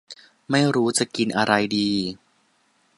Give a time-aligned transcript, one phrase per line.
[0.49, 1.89] ไม่รู้จะกินอะไรดี